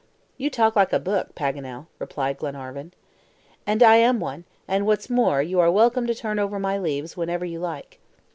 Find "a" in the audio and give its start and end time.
0.93-0.99